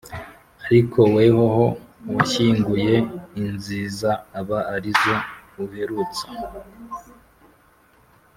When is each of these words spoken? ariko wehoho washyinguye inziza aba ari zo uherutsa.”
ariko 0.67 0.99
wehoho 1.15 1.65
washyinguye 2.13 2.95
inziza 3.41 4.11
aba 4.39 4.59
ari 4.73 4.91
zo 5.01 5.15
uherutsa.” 5.63 6.25